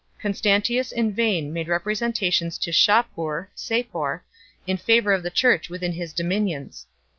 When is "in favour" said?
4.65-5.11